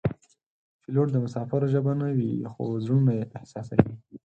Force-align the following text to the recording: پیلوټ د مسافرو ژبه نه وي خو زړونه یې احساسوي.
پیلوټ 0.81 1.07
د 1.11 1.17
مسافرو 1.25 1.71
ژبه 1.73 1.91
نه 2.01 2.09
وي 2.17 2.31
خو 2.51 2.63
زړونه 2.83 3.11
یې 3.17 3.29
احساسوي. 3.37 3.93